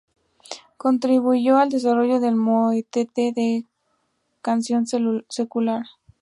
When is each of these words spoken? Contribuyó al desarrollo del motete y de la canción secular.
Contribuyó 0.77 1.57
al 1.59 1.69
desarrollo 1.69 2.19
del 2.19 2.33
motete 2.35 3.05
y 3.21 3.31
de 3.33 3.61
la 3.67 4.41
canción 4.41 4.87
secular. 5.29 5.83